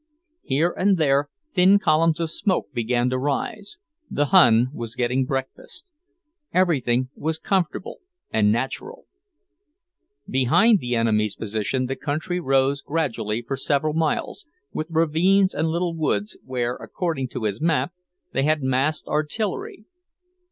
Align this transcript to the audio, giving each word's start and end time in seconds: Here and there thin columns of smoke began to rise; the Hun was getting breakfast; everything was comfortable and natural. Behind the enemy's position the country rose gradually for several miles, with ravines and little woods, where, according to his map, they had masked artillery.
Here 0.41 0.71
and 0.75 0.97
there 0.97 1.29
thin 1.53 1.77
columns 1.77 2.19
of 2.19 2.31
smoke 2.31 2.73
began 2.73 3.11
to 3.11 3.19
rise; 3.19 3.77
the 4.09 4.25
Hun 4.33 4.71
was 4.73 4.95
getting 4.95 5.25
breakfast; 5.25 5.91
everything 6.51 7.09
was 7.15 7.37
comfortable 7.37 7.99
and 8.31 8.51
natural. 8.51 9.05
Behind 10.27 10.79
the 10.79 10.95
enemy's 10.95 11.35
position 11.35 11.85
the 11.85 11.95
country 11.95 12.39
rose 12.39 12.81
gradually 12.81 13.43
for 13.43 13.55
several 13.55 13.93
miles, 13.93 14.47
with 14.73 14.87
ravines 14.89 15.53
and 15.53 15.67
little 15.67 15.95
woods, 15.95 16.35
where, 16.43 16.77
according 16.77 17.27
to 17.27 17.43
his 17.43 17.61
map, 17.61 17.93
they 18.33 18.41
had 18.41 18.63
masked 18.63 19.07
artillery. 19.07 19.85